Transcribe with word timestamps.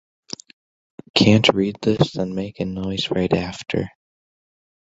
Cant 1.13 1.49
read 1.49 1.77
this 1.83 2.13
then 2.13 2.33
make 2.33 2.59
a 2.59 2.65
noise 2.65 3.11
right 3.11 3.31
after. 3.31 3.87